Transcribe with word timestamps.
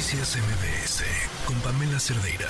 Noticias 0.00 0.38
MBS 0.38 1.04
con 1.46 1.60
Pamela 1.60 2.00
Cerdeira. 2.00 2.48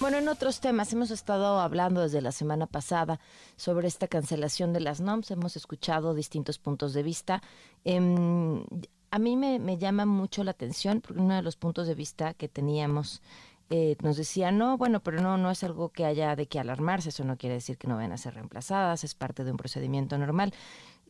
Bueno, 0.00 0.16
en 0.16 0.28
otros 0.28 0.58
temas 0.60 0.90
hemos 0.94 1.10
estado 1.10 1.60
hablando 1.60 2.00
desde 2.00 2.22
la 2.22 2.32
semana 2.32 2.66
pasada 2.66 3.20
sobre 3.56 3.88
esta 3.88 4.08
cancelación 4.08 4.72
de 4.72 4.80
las 4.80 5.02
NOMS. 5.02 5.32
Hemos 5.32 5.54
escuchado 5.56 6.14
distintos 6.14 6.58
puntos 6.58 6.94
de 6.94 7.02
vista. 7.02 7.42
Em, 7.84 8.64
a 9.10 9.18
mí 9.18 9.36
me, 9.36 9.76
llama 9.76 10.06
mucho 10.06 10.44
la 10.44 10.52
atención 10.52 11.02
porque 11.02 11.20
uno 11.20 11.34
de 11.34 11.42
los 11.42 11.56
puntos 11.56 11.86
de 11.86 11.94
vista 11.94 12.32
que 12.32 12.48
teníamos 12.48 13.20
eh, 13.68 13.96
nos 14.00 14.16
decía, 14.16 14.50
no, 14.50 14.78
bueno, 14.78 15.00
pero 15.00 15.20
no, 15.20 15.36
no 15.36 15.50
es 15.50 15.62
algo 15.62 15.90
que 15.90 16.06
haya 16.06 16.36
de 16.36 16.46
que 16.46 16.58
alarmarse, 16.58 17.10
eso 17.10 17.24
no 17.24 17.36
quiere 17.36 17.56
decir 17.56 17.76
que 17.76 17.86
no 17.86 17.96
vayan 17.96 18.12
a 18.12 18.16
ser 18.16 18.32
reemplazadas, 18.32 19.04
es 19.04 19.14
parte 19.14 19.44
de 19.44 19.50
un 19.50 19.58
procedimiento 19.58 20.16
normal. 20.16 20.54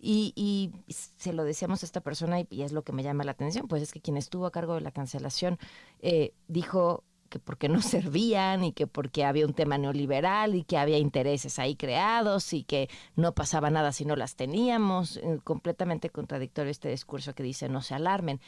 Y, 0.06 0.72
se 0.88 1.32
lo 1.32 1.44
decíamos 1.44 1.82
a 1.82 1.86
esta 1.86 2.02
persona 2.02 2.40
y, 2.40 2.62
es 2.62 2.72
lo 2.72 2.82
que 2.82 2.92
me 2.92 3.02
llama 3.02 3.24
la 3.24 3.32
atención, 3.32 3.68
pues 3.68 3.82
es 3.82 3.92
que 3.92 4.00
quien 4.00 4.16
estuvo 4.16 4.46
a 4.46 4.50
cargo 4.50 4.74
de 4.74 4.82
la 4.82 4.90
cancelación 4.90 5.58
eh, 6.02 6.34
dijo 6.46 7.04
que 7.30 7.38
porque 7.38 7.70
no 7.70 7.80
servían 7.82 8.64
y 8.64 8.72
que 8.72 8.86
porque 8.86 9.24
había 9.24 9.46
un 9.46 9.54
tema 9.54 9.78
neoliberal 9.78 10.54
y 10.54 10.64
que 10.64 10.76
había 10.76 10.98
intereses 10.98 11.58
ahí 11.58 11.74
creados 11.74 12.52
y 12.52 12.64
que 12.64 12.90
no 13.16 13.32
pasaba 13.32 13.70
nada 13.70 13.92
si 13.92 14.04
no 14.04 14.14
las 14.14 14.36
teníamos. 14.36 15.16
Eh, 15.16 15.40
completamente 15.42 16.10
contradictorio 16.10 16.70
este 16.70 16.90
discurso 16.90 17.34
que 17.34 17.42
dice 17.42 17.70
no 17.70 17.80
se 17.80 17.94
alarmen. 17.94 18.40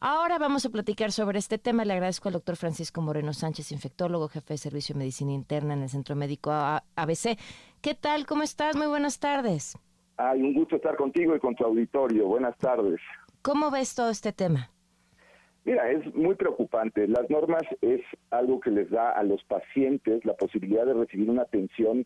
Ahora 0.00 0.38
vamos 0.38 0.64
a 0.66 0.68
platicar 0.68 1.10
sobre 1.10 1.38
este 1.38 1.58
tema. 1.58 1.86
Le 1.86 1.94
agradezco 1.94 2.28
al 2.28 2.34
doctor 2.34 2.56
Francisco 2.56 3.00
Moreno 3.00 3.32
Sánchez, 3.32 3.72
infectólogo, 3.72 4.28
jefe 4.28 4.54
de 4.54 4.58
servicio 4.58 4.94
de 4.94 4.98
medicina 4.98 5.32
interna 5.32 5.72
en 5.72 5.82
el 5.82 5.88
Centro 5.88 6.14
Médico 6.14 6.52
ABC. 6.52 7.38
¿Qué 7.80 7.94
tal? 7.94 8.26
¿Cómo 8.26 8.42
estás? 8.42 8.76
Muy 8.76 8.86
buenas 8.86 9.18
tardes. 9.18 9.76
Ay, 10.20 10.42
un 10.42 10.52
gusto 10.52 10.74
estar 10.74 10.96
contigo 10.96 11.36
y 11.36 11.38
con 11.38 11.54
tu 11.54 11.64
auditorio. 11.64 12.26
Buenas 12.26 12.58
tardes. 12.58 13.00
¿Cómo 13.40 13.70
ves 13.70 13.94
todo 13.94 14.10
este 14.10 14.32
tema? 14.32 14.68
Mira, 15.64 15.88
es 15.92 16.12
muy 16.12 16.34
preocupante. 16.34 17.06
Las 17.06 17.30
normas 17.30 17.62
es 17.82 18.00
algo 18.30 18.58
que 18.58 18.72
les 18.72 18.90
da 18.90 19.10
a 19.10 19.22
los 19.22 19.44
pacientes 19.44 20.24
la 20.24 20.34
posibilidad 20.34 20.84
de 20.86 20.94
recibir 20.94 21.30
una 21.30 21.42
atención 21.42 22.04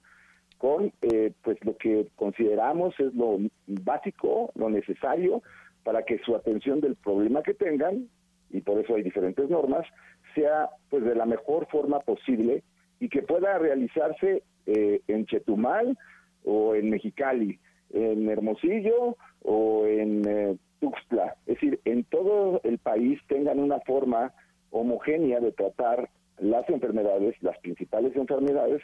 con 0.59 0.93
eh, 1.01 1.33
pues 1.43 1.57
lo 1.65 1.75
que 1.79 2.07
consideramos 2.15 2.95
es 3.01 3.15
lo 3.15 3.39
básico, 3.67 4.53
lo 4.57 4.69
necesario 4.69 5.43
para 5.83 6.05
que 6.05 6.19
su 6.19 6.37
atención 6.37 6.83
del 6.83 6.97
problema 6.97 7.43
que 7.43 7.55
tengan 7.55 8.09
y 8.51 8.61
por 8.61 8.79
eso 8.79 8.95
hay 8.95 9.03
diferentes 9.03 9.49
normas 9.49 9.87
sea 10.35 10.69
pues 10.91 11.03
de 11.03 11.15
la 11.15 11.25
mejor 11.25 11.67
forma 11.71 11.99
posible 12.01 12.63
y 13.01 13.09
que 13.09 13.23
pueda 13.23 13.59
realizarse 13.59 14.43
eh, 14.67 15.01
en 15.09 15.25
Chetumal 15.25 15.99
o 16.45 16.75
en 16.75 16.91
Mexicali 16.91 17.59
en 17.93 18.29
Hermosillo 18.29 19.17
o 19.43 19.87
en 19.87 20.23
eh, 20.29 20.57
Tuxtla. 20.81 21.37
Es 21.47 21.55
decir, 21.55 21.81
en 21.85 22.05
todo 22.05 22.61
el 22.65 22.79
país 22.79 23.21
tengan 23.29 23.59
una 23.59 23.81
forma 23.81 24.33
homogénea 24.71 25.41
de 25.41 25.53
tratar 25.53 26.09
las 26.39 26.69
enfermedades, 26.69 27.35
las 27.43 27.59
principales 27.59 28.17
enfermedades, 28.17 28.83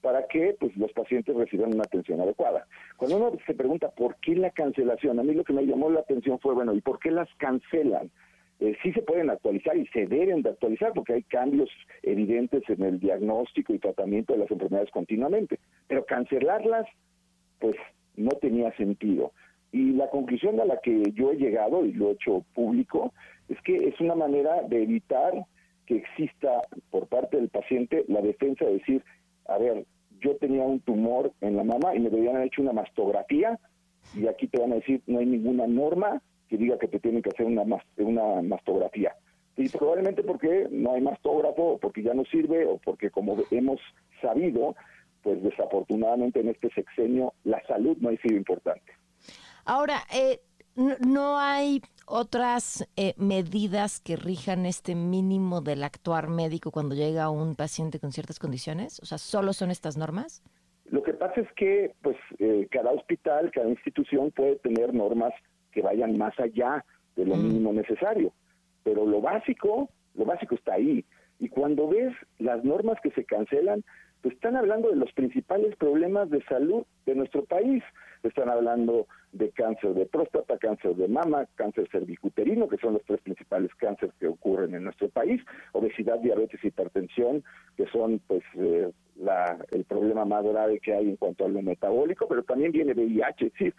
para 0.00 0.26
que 0.26 0.54
pues, 0.60 0.76
los 0.76 0.92
pacientes 0.92 1.34
reciban 1.34 1.74
una 1.74 1.84
atención 1.84 2.20
adecuada. 2.20 2.66
Cuando 2.98 3.16
uno 3.16 3.32
se 3.46 3.54
pregunta 3.54 3.90
por 3.90 4.16
qué 4.16 4.36
la 4.36 4.50
cancelación, 4.50 5.18
a 5.18 5.22
mí 5.22 5.32
lo 5.32 5.44
que 5.44 5.54
me 5.54 5.64
llamó 5.64 5.88
la 5.90 6.00
atención 6.00 6.38
fue, 6.40 6.54
bueno, 6.54 6.74
¿y 6.74 6.82
por 6.82 6.98
qué 6.98 7.10
las 7.10 7.28
cancelan? 7.38 8.10
Eh, 8.60 8.76
sí 8.82 8.92
se 8.92 9.02
pueden 9.02 9.30
actualizar 9.30 9.76
y 9.76 9.86
se 9.88 10.06
deben 10.06 10.42
de 10.42 10.50
actualizar 10.50 10.92
porque 10.92 11.14
hay 11.14 11.22
cambios 11.24 11.70
evidentes 12.02 12.62
en 12.68 12.82
el 12.82 13.00
diagnóstico 13.00 13.74
y 13.74 13.78
tratamiento 13.78 14.34
de 14.34 14.40
las 14.40 14.50
enfermedades 14.50 14.90
continuamente, 14.90 15.58
pero 15.88 16.04
cancelarlas, 16.04 16.86
pues 17.58 17.74
no 18.16 18.30
tenía 18.40 18.74
sentido. 18.76 19.32
Y 19.72 19.92
la 19.92 20.08
conclusión 20.08 20.60
a 20.60 20.64
la 20.64 20.78
que 20.78 21.12
yo 21.14 21.32
he 21.32 21.36
llegado, 21.36 21.84
y 21.84 21.92
lo 21.92 22.10
he 22.10 22.12
hecho 22.12 22.44
público, 22.54 23.12
es 23.48 23.60
que 23.62 23.88
es 23.88 24.00
una 24.00 24.14
manera 24.14 24.62
de 24.62 24.82
evitar 24.82 25.46
que 25.86 25.96
exista 25.96 26.62
por 26.90 27.08
parte 27.08 27.36
del 27.36 27.48
paciente 27.48 28.04
la 28.08 28.20
defensa 28.20 28.64
de 28.64 28.74
decir, 28.74 29.04
a 29.46 29.58
ver, 29.58 29.84
yo 30.20 30.36
tenía 30.36 30.62
un 30.62 30.80
tumor 30.80 31.32
en 31.40 31.56
la 31.56 31.64
mama 31.64 31.94
y 31.94 32.00
me 32.00 32.08
habían 32.08 32.42
hecho 32.42 32.62
una 32.62 32.72
mastografía 32.72 33.58
y 34.14 34.26
aquí 34.26 34.46
te 34.46 34.60
van 34.60 34.72
a 34.72 34.76
decir, 34.76 35.02
no 35.06 35.18
hay 35.18 35.26
ninguna 35.26 35.66
norma 35.66 36.22
que 36.48 36.56
diga 36.56 36.78
que 36.78 36.88
te 36.88 37.00
tienen 37.00 37.22
que 37.22 37.30
hacer 37.30 37.46
una, 37.46 37.62
una 37.98 38.42
mastografía. 38.42 39.14
Y 39.56 39.68
probablemente 39.68 40.22
porque 40.22 40.66
no 40.70 40.94
hay 40.94 41.00
mastógrafo, 41.00 41.74
o 41.74 41.78
porque 41.78 42.02
ya 42.02 42.12
no 42.14 42.24
sirve, 42.24 42.66
o 42.66 42.78
porque 42.78 43.10
como 43.10 43.36
hemos 43.50 43.80
sabido, 44.20 44.74
pues 45.24 45.42
desafortunadamente 45.42 46.40
en 46.40 46.50
este 46.50 46.70
sexenio 46.72 47.32
la 47.42 47.60
salud 47.66 47.96
no 47.98 48.10
ha 48.10 48.16
sido 48.18 48.36
importante. 48.36 48.92
Ahora, 49.64 50.02
eh, 50.14 50.40
no, 50.76 51.38
hay 51.38 51.80
otras 52.06 52.86
eh, 52.96 53.14
medidas 53.16 54.00
que 54.00 54.16
rijan 54.16 54.66
este 54.66 54.94
mínimo 54.94 55.62
del 55.62 55.82
actuar 55.82 56.28
médico 56.28 56.70
cuando 56.70 56.94
llega 56.94 57.30
un 57.30 57.56
paciente 57.56 57.98
con 57.98 58.12
ciertas 58.12 58.38
condiciones? 58.38 59.00
O 59.00 59.06
sea, 59.06 59.18
¿solo 59.18 59.54
son 59.54 59.70
estas 59.70 59.96
normas? 59.96 60.42
Lo 60.86 61.02
que 61.02 61.14
pasa 61.14 61.40
es 61.40 61.50
que 61.52 61.94
pues 62.02 62.16
eh, 62.38 62.68
cada 62.70 62.90
hospital, 62.90 63.50
cada 63.52 63.70
institución 63.70 64.30
puede 64.32 64.56
tener 64.56 64.92
normas 64.92 65.32
que 65.72 65.80
vayan 65.80 66.18
más 66.18 66.38
allá 66.38 66.84
de 67.16 67.24
lo 67.24 67.36
mm. 67.36 67.42
mínimo 67.42 67.72
necesario, 67.72 68.32
pero 68.82 69.06
lo 69.06 69.22
básico, 69.22 69.88
lo 70.14 70.24
básico 70.26 70.54
está 70.56 70.74
ahí. 70.74 71.04
Y 71.38 71.48
cuando 71.48 71.88
ves 71.88 72.12
las 72.38 72.62
normas 72.64 72.98
que 73.02 73.10
se 73.12 73.24
cancelan, 73.24 73.82
están 74.28 74.56
hablando 74.56 74.90
de 74.90 74.96
los 74.96 75.12
principales 75.12 75.76
problemas 75.76 76.30
de 76.30 76.42
salud 76.44 76.84
de 77.06 77.14
nuestro 77.14 77.44
país. 77.44 77.82
Están 78.22 78.48
hablando 78.48 79.06
de 79.32 79.50
cáncer 79.50 79.94
de 79.94 80.06
próstata, 80.06 80.56
cáncer 80.58 80.96
de 80.96 81.08
mama, 81.08 81.46
cáncer 81.56 81.88
cervicuterino, 81.90 82.68
que 82.68 82.78
son 82.78 82.94
los 82.94 83.04
tres 83.04 83.20
principales 83.20 83.74
cánceres 83.74 84.14
que 84.18 84.28
ocurren 84.28 84.74
en 84.74 84.84
nuestro 84.84 85.08
país, 85.10 85.42
obesidad, 85.72 86.18
diabetes, 86.20 86.60
y 86.62 86.68
hipertensión, 86.68 87.44
que 87.76 87.86
son 87.88 88.20
pues 88.26 88.42
eh, 88.56 88.90
la, 89.16 89.58
el 89.72 89.84
problema 89.84 90.24
más 90.24 90.44
grave 90.44 90.80
que 90.80 90.94
hay 90.94 91.10
en 91.10 91.16
cuanto 91.16 91.44
a 91.44 91.48
lo 91.48 91.60
metabólico, 91.60 92.26
pero 92.28 92.42
también 92.44 92.72
viene 92.72 92.94
VIH, 92.94 93.52
es 93.58 93.74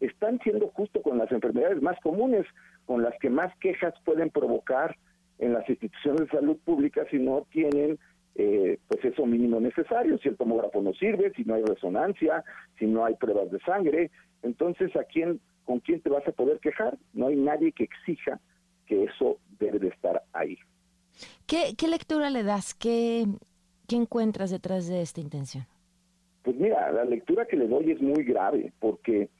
están 0.00 0.38
siendo 0.40 0.68
justo 0.68 1.00
con 1.00 1.16
las 1.16 1.32
enfermedades 1.32 1.80
más 1.80 1.98
comunes, 2.00 2.44
con 2.84 3.02
las 3.02 3.14
que 3.18 3.30
más 3.30 3.54
quejas 3.60 3.94
pueden 4.04 4.30
provocar 4.30 4.94
en 5.38 5.54
las 5.54 5.68
instituciones 5.68 6.22
de 6.22 6.38
salud 6.38 6.58
pública 6.64 7.04
si 7.10 7.18
no 7.18 7.46
tienen 7.50 7.98
eh, 8.38 8.78
pues 8.88 9.04
eso 9.04 9.24
mínimo 9.24 9.60
necesario, 9.60 10.18
si 10.18 10.28
el 10.28 10.36
tomógrafo 10.36 10.82
no 10.82 10.92
sirve, 10.92 11.32
si 11.34 11.44
no 11.44 11.54
hay 11.54 11.62
resonancia, 11.62 12.44
si 12.78 12.86
no 12.86 13.04
hay 13.04 13.14
pruebas 13.14 13.50
de 13.50 13.58
sangre, 13.60 14.10
entonces 14.42 14.94
¿a 14.96 15.04
quién, 15.04 15.40
con 15.64 15.80
quién 15.80 16.00
te 16.00 16.10
vas 16.10 16.26
a 16.28 16.32
poder 16.32 16.60
quejar? 16.60 16.98
No 17.14 17.28
hay 17.28 17.36
nadie 17.36 17.72
que 17.72 17.84
exija 17.84 18.40
que 18.86 19.04
eso 19.04 19.38
debe 19.58 19.78
de 19.78 19.88
estar 19.88 20.22
ahí. 20.32 20.58
¿Qué, 21.46 21.74
qué 21.78 21.88
lectura 21.88 22.30
le 22.30 22.42
das? 22.42 22.74
¿Qué, 22.74 23.24
¿Qué 23.88 23.96
encuentras 23.96 24.50
detrás 24.50 24.86
de 24.86 25.00
esta 25.00 25.20
intención? 25.20 25.64
Pues 26.42 26.56
mira, 26.56 26.92
la 26.92 27.04
lectura 27.04 27.46
que 27.46 27.56
le 27.56 27.66
doy 27.66 27.90
es 27.90 28.00
muy 28.00 28.22
grave, 28.22 28.72
porque 28.80 29.30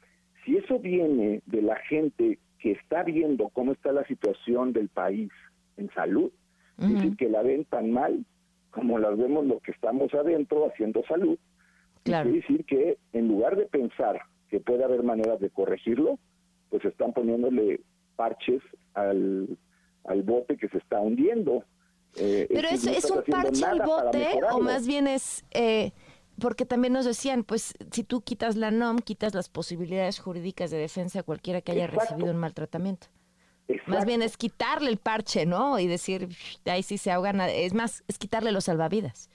si 0.44 0.56
eso 0.56 0.78
viene 0.78 1.42
de 1.46 1.62
la 1.62 1.76
gente 1.76 2.38
que 2.58 2.72
está 2.72 3.02
viendo 3.02 3.48
cómo 3.50 3.72
está 3.72 3.92
la 3.92 4.04
situación 4.06 4.72
del 4.72 4.88
país 4.88 5.30
en 5.76 5.92
salud, 5.92 6.32
es 6.78 6.92
decir, 6.92 7.16
que 7.16 7.28
la 7.28 7.42
ven 7.42 7.64
tan 7.64 7.90
mal, 7.90 8.24
como 8.76 8.98
las 8.98 9.16
vemos 9.16 9.46
lo 9.46 9.58
que 9.60 9.72
estamos 9.72 10.12
adentro 10.12 10.66
haciendo 10.66 11.02
salud. 11.08 11.38
Claro. 12.02 12.30
Quiere 12.30 12.46
decir 12.46 12.66
que 12.66 12.98
en 13.14 13.26
lugar 13.26 13.56
de 13.56 13.64
pensar 13.64 14.20
que 14.50 14.60
puede 14.60 14.84
haber 14.84 15.02
maneras 15.02 15.40
de 15.40 15.48
corregirlo, 15.48 16.18
pues 16.68 16.84
están 16.84 17.14
poniéndole 17.14 17.80
parches 18.16 18.60
al, 18.92 19.48
al 20.04 20.22
bote 20.22 20.58
que 20.58 20.68
se 20.68 20.76
está 20.76 21.00
hundiendo. 21.00 21.64
Eh, 22.16 22.46
Pero 22.52 22.68
es, 22.68 22.86
es 22.86 23.10
un 23.10 23.22
parche 23.22 23.64
al 23.64 23.80
bote 23.80 24.40
o 24.52 24.60
más 24.60 24.86
bien 24.86 25.06
es... 25.06 25.46
Eh, 25.52 25.92
porque 26.38 26.66
también 26.66 26.92
nos 26.92 27.06
decían, 27.06 27.44
pues 27.44 27.72
si 27.90 28.04
tú 28.04 28.20
quitas 28.20 28.56
la 28.56 28.70
NOM, 28.70 28.98
quitas 28.98 29.34
las 29.34 29.48
posibilidades 29.48 30.18
jurídicas 30.18 30.70
de 30.70 30.76
defensa 30.76 31.20
a 31.20 31.22
cualquiera 31.22 31.62
que 31.62 31.72
haya 31.72 31.86
recibido 31.86 32.30
un 32.30 32.36
maltratamiento. 32.36 33.06
Más 33.86 34.04
bien 34.04 34.22
es 34.22 34.36
quitarle 34.36 34.90
el 34.90 34.98
parche, 34.98 35.46
¿no? 35.46 35.78
Y 35.78 35.86
decir, 35.86 36.28
ahí 36.66 36.82
sí 36.82 36.98
se 36.98 37.10
ahogan. 37.10 37.40
Es 37.40 37.74
más, 37.74 38.04
es 38.08 38.18
quitarle 38.18 38.52
los 38.52 38.64
salvavidas. 38.64 39.30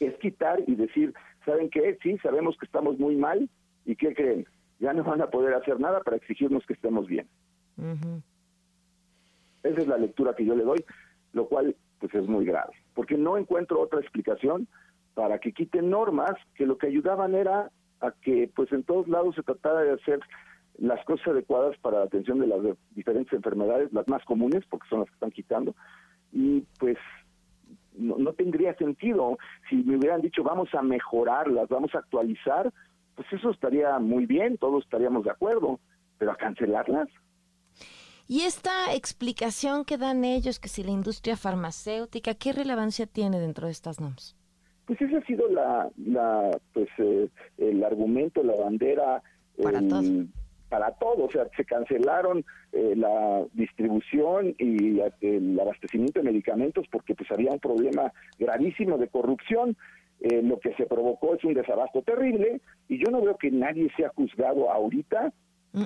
Es 0.00 0.16
quitar 0.18 0.62
y 0.66 0.74
decir, 0.74 1.12
¿saben 1.44 1.68
qué? 1.70 1.98
Sí, 2.02 2.16
sabemos 2.18 2.56
que 2.58 2.66
estamos 2.66 2.98
muy 2.98 3.16
mal. 3.16 3.48
¿Y 3.84 3.96
qué 3.96 4.14
creen? 4.14 4.46
Ya 4.78 4.92
no 4.92 5.02
van 5.04 5.20
a 5.20 5.30
poder 5.30 5.54
hacer 5.54 5.80
nada 5.80 6.00
para 6.00 6.16
exigirnos 6.16 6.64
que 6.66 6.74
estemos 6.74 7.06
bien. 7.06 7.28
Esa 9.62 9.80
es 9.80 9.86
la 9.86 9.98
lectura 9.98 10.34
que 10.34 10.44
yo 10.44 10.54
le 10.54 10.64
doy, 10.64 10.84
lo 11.32 11.46
cual 11.48 11.76
pues 11.98 12.14
es 12.14 12.26
muy 12.28 12.44
grave, 12.44 12.74
porque 12.94 13.16
no 13.16 13.36
encuentro 13.36 13.80
otra 13.80 14.00
explicación 14.00 14.68
para 15.14 15.38
que 15.40 15.52
quiten 15.52 15.90
normas 15.90 16.32
que 16.54 16.64
lo 16.64 16.78
que 16.78 16.86
ayudaban 16.86 17.34
era 17.34 17.70
a 18.00 18.12
que 18.22 18.50
pues 18.54 18.70
en 18.72 18.84
todos 18.84 19.08
lados 19.08 19.34
se 19.34 19.42
tratara 19.42 19.80
de 19.80 19.92
hacer 19.92 20.20
las 20.78 21.04
cosas 21.04 21.28
adecuadas 21.28 21.76
para 21.78 21.98
la 21.98 22.04
atención 22.04 22.38
de 22.38 22.46
las 22.46 22.60
diferentes 22.90 23.32
enfermedades, 23.32 23.92
las 23.92 24.08
más 24.08 24.24
comunes, 24.24 24.64
porque 24.70 24.88
son 24.88 25.00
las 25.00 25.08
que 25.08 25.14
están 25.14 25.30
quitando, 25.30 25.74
y 26.32 26.64
pues 26.78 26.96
no, 27.94 28.32
tendría 28.32 28.74
sentido 28.74 29.38
si 29.68 29.76
me 29.76 29.96
hubieran 29.96 30.20
dicho 30.20 30.42
vamos 30.44 30.72
a 30.74 30.82
mejorarlas, 30.82 31.68
vamos 31.68 31.94
a 31.94 31.98
actualizar, 31.98 32.72
pues 33.16 33.26
eso 33.32 33.50
estaría 33.50 33.98
muy 33.98 34.26
bien, 34.26 34.56
todos 34.56 34.84
estaríamos 34.84 35.24
de 35.24 35.30
acuerdo, 35.30 35.80
pero 36.16 36.30
a 36.32 36.36
cancelarlas. 36.36 37.08
Y 38.28 38.42
esta 38.42 38.94
explicación 38.94 39.84
que 39.84 39.96
dan 39.96 40.22
ellos, 40.22 40.60
que 40.60 40.68
si 40.68 40.84
la 40.84 40.90
industria 40.90 41.36
farmacéutica, 41.36 42.34
¿qué 42.34 42.52
relevancia 42.52 43.06
tiene 43.06 43.40
dentro 43.40 43.66
de 43.66 43.72
estas 43.72 44.00
normas? 44.00 44.36
Pues 44.86 45.00
ese 45.00 45.16
ha 45.16 45.24
sido 45.24 45.48
la, 45.48 45.90
la 45.96 46.50
pues 46.72 46.88
eh, 46.98 47.28
el 47.56 47.82
argumento, 47.82 48.42
la 48.42 48.54
bandera 48.54 49.22
para 49.62 49.80
todos. 49.80 50.04
Para 50.68 50.92
todo, 50.92 51.24
o 51.24 51.30
sea, 51.30 51.46
se 51.56 51.64
cancelaron 51.64 52.44
eh, 52.72 52.94
la 52.94 53.44
distribución 53.54 54.54
y 54.58 55.00
el 55.20 55.58
abastecimiento 55.58 56.20
de 56.20 56.26
medicamentos 56.26 56.86
porque 56.90 57.14
pues 57.14 57.30
había 57.30 57.52
un 57.52 57.58
problema 57.58 58.12
gravísimo 58.38 58.98
de 58.98 59.08
corrupción. 59.08 59.76
Eh, 60.20 60.42
lo 60.42 60.58
que 60.58 60.74
se 60.74 60.86
provocó 60.86 61.36
es 61.36 61.44
un 61.44 61.54
desabasto 61.54 62.02
terrible 62.02 62.60
y 62.88 62.98
yo 62.98 63.10
no 63.10 63.22
veo 63.22 63.36
que 63.38 63.50
nadie 63.50 63.88
sea 63.96 64.10
juzgado 64.10 64.70
ahorita 64.70 65.32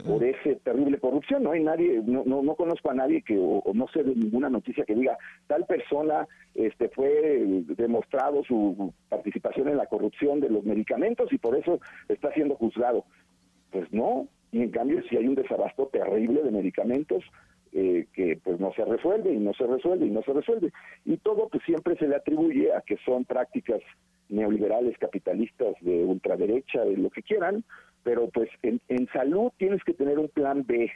por 0.07 0.25
esa 0.25 0.59
terrible 0.63 0.99
corrupción. 0.99 1.43
No 1.43 1.53
hay 1.53 1.63
nadie, 1.63 2.01
no, 2.05 2.23
no, 2.25 2.43
no 2.43 2.55
conozco 2.55 2.91
a 2.91 2.95
nadie 2.95 3.23
que, 3.23 3.37
o, 3.39 3.63
no 3.75 3.87
sé 3.89 4.03
de 4.03 4.15
ninguna 4.15 4.49
noticia 4.49 4.85
que 4.85 4.95
diga 4.95 5.19
tal 5.47 5.67
persona 5.67 6.27
este 6.55 6.89
fue 6.89 7.63
demostrado 7.77 8.43
su 8.45 8.93
participación 9.09 9.69
en 9.69 9.77
la 9.77 9.87
corrupción 9.87 10.41
de 10.41 10.51
los 10.51 10.65
medicamentos 10.65 11.33
y 11.33 11.39
por 11.39 11.57
eso 11.57 11.81
está 12.09 12.33
siendo 12.33 12.55
juzgado. 12.57 13.05
Pues 13.71 13.93
no, 13.93 14.29
y 14.53 14.63
en 14.63 14.71
cambio 14.71 15.03
si 15.09 15.17
hay 15.17 15.27
un 15.27 15.35
desabasto 15.35 15.87
terrible 15.87 16.43
de 16.43 16.51
medicamentos 16.51 17.25
eh, 17.73 18.07
que 18.13 18.39
pues 18.45 18.61
no 18.61 18.71
se 18.75 18.85
resuelve 18.85 19.33
y 19.33 19.39
no 19.39 19.55
se 19.55 19.67
resuelve 19.67 20.07
y 20.07 20.11
no 20.11 20.23
se 20.23 20.35
resuelve. 20.35 20.71
Y 21.07 21.17
todo 21.17 21.49
pues 21.49 21.65
siempre 21.65 21.97
se 21.97 22.07
le 22.07 22.17
atribuye 22.17 22.73
a 22.73 22.83
que 22.83 22.99
son 22.99 23.25
prácticas 23.25 23.81
neoliberales, 24.29 24.97
capitalistas, 24.99 25.75
de 25.81 26.05
ultraderecha, 26.05 26.85
de 26.85 26.99
lo 26.99 27.09
que 27.11 27.23
quieran, 27.23 27.65
pero 28.03 28.29
pues 28.29 28.51
en, 28.63 28.81
en 28.89 29.09
salud 29.09 29.53
tienes 29.57 29.83
que 29.85 29.95
tener 29.95 30.19
un 30.19 30.29
plan 30.29 30.65
B. 30.67 30.91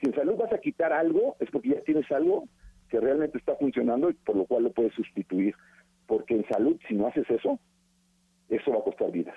Si 0.00 0.06
en 0.06 0.14
salud 0.14 0.36
vas 0.36 0.52
a 0.52 0.58
quitar 0.58 0.92
algo, 0.92 1.36
es 1.40 1.50
porque 1.50 1.70
ya 1.70 1.80
tienes 1.80 2.10
algo 2.12 2.44
que 2.90 3.00
realmente 3.00 3.38
está 3.38 3.56
funcionando 3.56 4.10
y 4.10 4.14
por 4.14 4.36
lo 4.36 4.44
cual 4.44 4.64
lo 4.64 4.72
puedes 4.72 4.92
sustituir. 4.92 5.54
Porque 6.06 6.34
en 6.34 6.46
salud, 6.48 6.78
si 6.86 6.94
no 6.94 7.06
haces 7.06 7.28
eso, 7.30 7.58
eso 8.50 8.70
va 8.72 8.78
a 8.78 8.84
costar 8.84 9.10
vidas. 9.10 9.36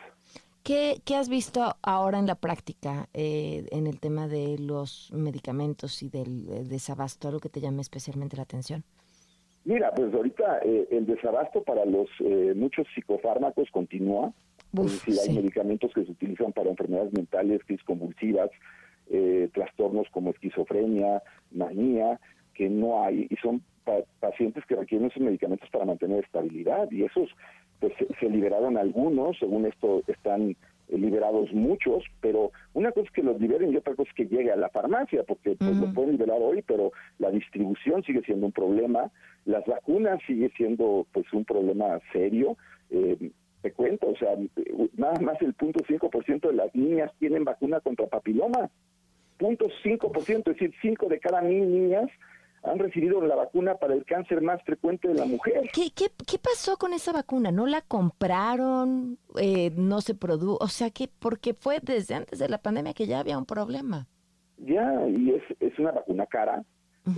¿Qué, 0.68 0.98
qué 1.06 1.16
has 1.16 1.30
visto 1.30 1.78
ahora 1.81 2.19
en 2.19 2.28
la 2.28 2.36
práctica 2.36 3.08
eh, 3.14 3.66
en 3.72 3.88
el 3.88 4.02
tema 4.02 4.28
de 4.28 4.58
los 4.60 5.10
medicamentos 5.14 6.04
y 6.04 6.10
del 6.10 6.50
eh, 6.50 6.64
desabasto? 6.66 7.30
¿Algo 7.30 7.40
que 7.40 7.48
te 7.48 7.62
llame 7.62 7.80
especialmente 7.80 8.36
la 8.36 8.44
atención? 8.44 8.84
Mira, 9.64 9.92
pues 9.96 10.14
ahorita 10.14 10.60
eh, 10.64 10.90
el 10.92 11.06
desabasto 11.06 11.64
para 11.64 11.86
los 11.86 12.10
eh, 12.19 12.54
muchos 12.54 12.86
psicofármacos 12.94 13.69
continúa. 13.72 14.34
es 14.74 15.06
decir, 15.06 15.16
hay 15.22 15.36
medicamentos 15.36 15.94
que 15.94 16.04
se 16.04 16.12
utilizan 16.12 16.52
para 16.52 16.69
enfermedades 16.69 17.14
mentales, 17.14 17.62
crisis 17.66 17.86
convulsivas, 17.86 18.50
eh, 19.10 19.50
trastornos 19.54 20.08
como 20.12 20.31
esquizofrenia, 20.31 21.24
manía, 21.52 22.19
que 22.54 22.68
no 22.68 23.04
hay, 23.04 23.28
y 23.30 23.36
son 23.38 23.62
pacientes 24.19 24.66
que 24.66 24.75
requieren 24.75 25.08
esos 25.08 25.24
medicamentos 25.24 25.69
para 25.69 25.86
mantener 25.86 26.25
estabilidad, 26.25 26.92
y 26.92 27.04
esos, 27.04 27.30
pues 27.79 27.94
se 28.19 28.29
liberaron 28.29 28.77
algunos, 28.77 29.38
según 29.39 29.65
esto 29.65 30.01
están 30.07 30.56
liberados 30.89 31.51
muchos, 31.53 32.03
pero 32.21 32.51
una 32.74 32.91
cosa 32.91 33.07
es 33.07 33.12
que 33.12 33.24
los 33.24 33.39
liberen 33.39 33.74
y 33.74 33.77
otra 33.77 33.95
cosa 33.95 34.09
es 34.09 34.15
que 34.15 34.35
llegue 34.35 34.51
a 34.51 34.56
la 34.56 34.69
farmacia, 34.69 35.24
porque 35.24 35.56
pues, 35.56 35.75
lo 35.75 35.94
pueden 35.94 36.13
liberar 36.13 36.39
hoy, 36.41 36.62
pero 36.62 36.91
la 37.19 37.29
distribución 37.29 38.03
sigue 38.03 38.21
siendo 38.21 38.45
un 38.45 38.51
problema, 38.51 39.12
las 39.45 39.65
vacunas 39.65 40.21
sigue 40.25 40.50
siendo 40.56 41.06
pues 41.12 41.31
un 41.33 41.44
problema 41.45 42.00
serio. 42.13 42.57
Eh, 42.89 43.31
te 43.62 43.71
cuento, 43.74 44.07
o 44.09 44.15
sea, 44.15 44.35
nada 44.95 45.19
más 45.19 45.41
el 45.41 45.53
punto 45.53 45.80
de 46.50 46.53
las 46.53 46.73
niñas 46.75 47.12
tienen 47.19 47.44
vacuna 47.44 47.80
contra 47.81 48.07
papiloma. 48.07 48.69
Punto 49.38 49.68
es 50.51 50.57
decir, 50.57 50.73
5 50.81 51.07
de 51.09 51.19
cada 51.19 51.41
mil 51.41 51.69
niñas 51.69 52.09
han 52.68 52.80
recibido 52.80 53.22
la 53.22 53.36
vacuna 53.36 53.75
para 53.75 53.94
el 53.94 54.06
cáncer 54.06 54.42
más 54.42 54.62
frecuente 54.64 55.08
de 55.08 55.16
la 55.16 55.25
mujer. 55.25 55.69
¿Qué, 55.74 55.92
qué, 55.96 56.10
qué 56.25 56.38
pasó 56.38 56.78
con 56.78 56.94
esa 56.94 57.12
vacuna? 57.12 57.52
¿No 57.52 57.66
la 57.66 57.81
compraron? 57.81 59.18
Eh, 59.40 59.72
¿No 59.75 60.02
se 60.02 60.16
produjo? 60.16 60.58
O 60.62 60.68
sea, 60.68 60.90
que 60.90 61.10
porque 61.19 61.54
fue 61.54 61.80
desde 61.81 62.16
antes 62.16 62.40
de 62.40 62.50
la 62.50 62.58
pandemia 62.58 62.94
que 62.94 63.08
ya 63.08 63.19
había 63.19 63.38
un 63.38 63.46
problema. 63.46 64.08
Ya, 64.58 65.08
y 65.08 65.31
es, 65.31 65.44
es 65.60 65.78
una 65.78 65.92
vacuna 65.92 66.25
cara, 66.25 66.64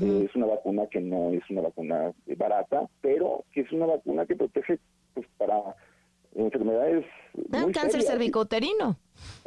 eh, 0.01 0.25
es 0.29 0.35
una 0.35 0.45
vacuna 0.45 0.87
que 0.87 0.99
no 0.99 1.31
es 1.31 1.41
una 1.49 1.61
vacuna 1.61 2.11
barata, 2.37 2.89
pero 3.01 3.45
que 3.53 3.61
es 3.61 3.71
una 3.71 3.85
vacuna 3.85 4.25
que 4.25 4.35
protege 4.35 4.77
pues, 5.13 5.25
para 5.37 5.55
enfermedades. 6.35 7.05
Ah, 7.53 7.61
muy 7.61 7.71
cáncer 7.71 8.03
cervicouterino. 8.03 8.97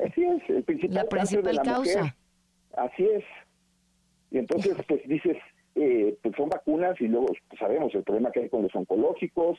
Así 0.05 0.25
es, 0.25 0.43
el 0.49 0.65
principal 0.65 0.95
la 0.95 1.05
principal 1.05 1.61
causa. 1.63 2.17
Así 2.77 3.05
es. 3.05 3.25
Y 4.31 4.39
entonces, 4.39 4.75
pues 4.89 5.07
dices, 5.07 5.37
eh, 5.75 6.17
pues 6.23 6.35
son 6.37 6.49
vacunas 6.49 7.01
y 7.01 7.09
luego 7.09 7.27
pues, 7.27 7.59
sabemos 7.59 7.95
el 7.95 8.03
problema 8.03 8.31
que 8.31 8.41
hay 8.41 8.49
con 8.49 8.63
los 8.63 8.75
oncológicos. 8.75 9.59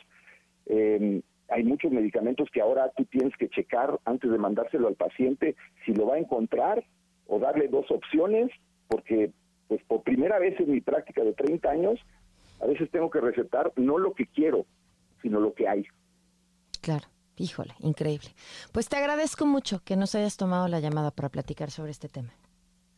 Eh, 0.68 1.22
hay 1.50 1.64
muchos 1.64 1.92
medicamentos 1.92 2.50
que 2.52 2.62
ahora 2.62 2.92
tú 2.96 3.06
tienes 3.06 3.36
que 3.38 3.50
checar 3.50 4.00
antes 4.06 4.32
de 4.32 4.38
mandárselo 4.38 4.88
al 4.88 4.96
paciente 4.96 5.56
si 5.86 5.94
lo 5.94 6.08
va 6.08 6.16
a 6.16 6.20
encontrar 6.20 6.84
o 7.28 7.40
darle 7.40 7.68
dos 7.68 7.90
opciones, 7.92 8.50
porque 8.88 9.32
pues 9.68 9.82
por 9.86 10.04
primera 10.04 10.40
vez 10.40 10.60
en 10.60 10.72
mi 10.72 10.82
práctica 10.82 11.24
de 11.24 11.34
30 11.34 11.70
años, 11.70 12.00
a 12.62 12.68
veces 12.68 12.90
tengo 12.92 13.10
que 13.10 13.22
recetar 13.22 13.72
no 13.76 13.98
lo 13.98 14.14
que 14.14 14.28
quiero, 14.28 14.66
sino 15.22 15.40
lo 15.40 15.54
que 15.54 15.68
hay. 15.68 15.86
Claro, 16.82 17.08
híjole, 17.38 17.74
increíble. 17.80 18.30
Pues 18.72 18.90
te 18.90 18.98
agradezco 18.98 19.46
mucho 19.46 19.82
que 19.84 19.96
nos 19.96 20.16
hayas 20.16 20.38
tomado 20.38 20.68
la 20.68 20.80
llamada 20.80 21.12
para 21.12 21.30
platicar 21.30 21.72
sobre 21.72 21.92
este 21.92 22.10
tema. 22.10 22.34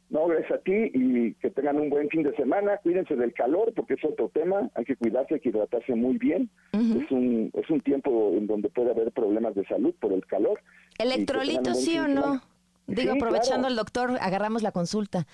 No, 0.10 0.28
gracias 0.28 0.60
a 0.60 0.64
ti 0.64 0.92
y 0.94 1.34
que 1.36 1.50
tengan 1.50 1.78
un 1.80 1.90
buen 1.90 2.10
fin 2.10 2.24
de 2.24 2.36
semana. 2.36 2.78
Cuídense 2.78 3.16
del 3.16 3.34
calor 3.34 3.74
porque 3.76 3.96
es 3.96 4.06
otro 4.06 4.30
tema. 4.30 4.70
Hay 4.76 4.86
que 4.86 4.96
cuidarse, 4.96 5.36
hay 5.36 5.40
que 5.40 5.50
hidratarse 5.50 5.96
muy 5.96 6.18
bien. 6.18 6.50
es, 6.74 7.12
un, 7.12 7.52
es 7.54 7.70
un 7.70 7.82
tiempo 7.82 8.32
en 8.34 8.46
donde 8.46 8.70
puede 8.70 8.92
haber 8.92 9.12
problemas 9.12 9.56
de 9.56 9.66
salud 9.66 9.96
por 10.00 10.14
el 10.14 10.26
calor. 10.28 10.62
¿Electrolitos 11.00 11.82
sí 11.82 11.98
o 11.98 12.08
no? 12.08 12.42
Digo, 12.88 13.14
aprovechando 13.14 13.68
al 13.68 13.76
doctor, 13.76 14.18
agarramos 14.22 14.62
la 14.62 14.72
consulta. 14.72 15.26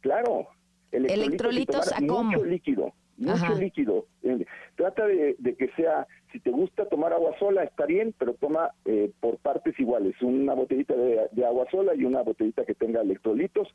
Claro. 0.00 0.48
Electrolitos, 0.90 1.92
a 1.92 1.98
cómo? 2.06 2.30
Mucho 2.30 2.44
líquido, 2.44 2.92
mucho 3.16 3.54
líquido. 3.58 4.06
Eh, 4.22 4.44
trata 4.76 5.06
de, 5.06 5.36
que 5.58 5.68
sea, 5.76 6.06
si 6.32 6.40
te 6.40 6.50
gusta 6.50 6.86
tomar 6.88 7.12
agua 7.12 7.32
sola, 7.38 7.64
está 7.64 7.86
bien, 7.86 8.14
pero 8.18 8.34
toma 8.34 8.70
eh, 8.84 9.10
por 9.20 9.38
partes 9.38 9.78
iguales, 9.78 10.20
una 10.22 10.54
botellita 10.54 10.94
de, 10.94 11.44
agua 11.44 11.66
sola 11.70 11.94
y 11.94 12.04
una 12.04 12.22
botellita 12.22 12.64
que 12.64 12.74
tenga 12.74 13.00
electrolitos, 13.00 13.68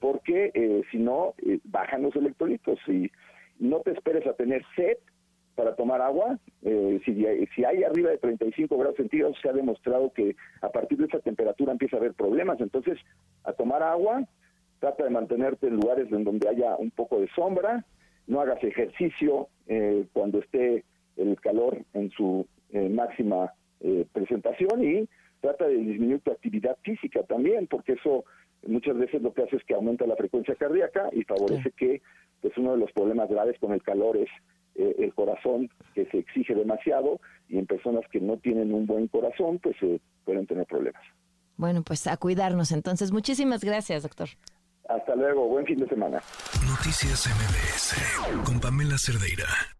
porque 0.00 0.50
eh, 0.54 0.82
si 0.90 0.98
no, 0.98 1.34
bajan 1.64 2.02
los 2.02 2.14
electrolitos. 2.16 2.78
Y 2.88 3.10
no 3.58 3.80
te 3.80 3.92
esperes 3.92 4.26
a 4.26 4.34
tener 4.34 4.62
sed 4.74 4.98
para 5.54 5.74
tomar 5.74 6.02
agua. 6.02 6.38
si, 6.62 7.26
si 7.54 7.64
hay 7.64 7.82
arriba 7.82 8.10
de 8.10 8.18
35 8.18 8.76
grados 8.76 8.96
centígrados, 8.96 9.38
se 9.40 9.48
ha 9.48 9.52
demostrado 9.52 10.12
que 10.12 10.36
a 10.60 10.68
partir 10.68 10.98
de 10.98 11.06
esa 11.06 11.20
temperatura 11.20 11.72
empieza 11.72 11.96
a 11.96 12.00
haber 12.00 12.12
problemas. 12.12 12.60
Entonces, 12.60 12.98
a 13.44 13.52
tomar 13.54 13.82
agua, 13.82 14.22
trata 14.80 15.04
de 15.04 15.10
mantenerte 15.10 15.68
en 15.68 15.76
lugares 15.76 16.12
en 16.12 16.24
donde 16.24 16.48
haya 16.48 16.76
un 16.76 16.90
poco 16.90 17.20
de 17.20 17.28
sombra, 17.34 17.84
no 18.26 18.40
hagas 18.40 18.62
ejercicio 18.62 19.48
eh, 19.66 20.06
cuando 20.12 20.38
esté 20.38 20.84
el 21.16 21.40
calor 21.40 21.78
en 21.94 22.10
su 22.10 22.46
eh, 22.70 22.88
máxima 22.88 23.52
eh, 23.80 24.06
presentación 24.12 24.84
y 24.84 25.08
trata 25.40 25.66
de 25.66 25.76
disminuir 25.76 26.20
tu 26.20 26.30
actividad 26.30 26.76
física 26.82 27.22
también, 27.22 27.66
porque 27.66 27.92
eso 27.92 28.24
muchas 28.66 28.96
veces 28.96 29.22
lo 29.22 29.32
que 29.32 29.42
hace 29.42 29.56
es 29.56 29.64
que 29.64 29.74
aumenta 29.74 30.06
la 30.06 30.16
frecuencia 30.16 30.54
cardíaca 30.56 31.08
y 31.12 31.22
favorece 31.22 31.70
que 31.72 32.02
pues 32.40 32.56
uno 32.58 32.72
de 32.72 32.78
los 32.78 32.92
problemas 32.92 33.28
graves 33.28 33.58
con 33.60 33.72
el 33.72 33.82
calor 33.82 34.16
es 34.16 34.28
el 34.74 35.14
corazón 35.14 35.70
que 35.94 36.04
se 36.06 36.18
exige 36.18 36.54
demasiado 36.54 37.18
y 37.48 37.58
en 37.58 37.66
personas 37.66 38.02
que 38.10 38.20
no 38.20 38.36
tienen 38.36 38.74
un 38.74 38.86
buen 38.86 39.08
corazón 39.08 39.58
pues 39.58 39.76
pueden 40.24 40.46
tener 40.46 40.66
problemas. 40.66 41.02
Bueno, 41.56 41.82
pues 41.82 42.06
a 42.06 42.16
cuidarnos 42.16 42.72
entonces. 42.72 43.12
Muchísimas 43.12 43.64
gracias, 43.64 44.02
doctor. 44.02 44.28
Hasta 44.88 45.14
luego, 45.16 45.48
buen 45.48 45.66
fin 45.66 45.78
de 45.78 45.88
semana. 45.88 46.22
Noticias 46.68 47.26
MBS 47.26 48.44
con 48.44 48.60
Pamela 48.60 48.96
Cerdeira. 48.98 49.75